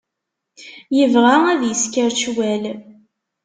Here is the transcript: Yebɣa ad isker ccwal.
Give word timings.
Yebɣa 0.97 1.35
ad 1.49 1.61
isker 1.73 2.09
ccwal. 2.19 2.63